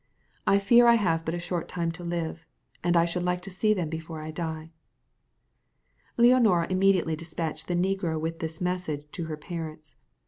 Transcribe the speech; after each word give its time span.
I 0.47 0.57
fear 0.57 0.87
I 0.87 0.95
have 0.95 1.23
but 1.23 1.35
a 1.35 1.39
short 1.39 1.67
time 1.67 1.91
to 1.91 2.03
live, 2.03 2.47
and 2.83 2.97
I 2.97 3.05
should 3.05 3.21
like 3.21 3.43
to 3.43 3.51
see 3.51 3.71
them 3.71 3.87
before 3.87 4.19
I 4.19 4.31
die." 4.31 4.71
Leonora 6.17 6.65
immediately 6.71 7.15
despatched 7.15 7.67
the 7.67 7.75
negro 7.75 8.19
with 8.19 8.39
this 8.39 8.59
message 8.59 9.03
to 9.11 9.25
her 9.25 9.37
parents. 9.37 9.97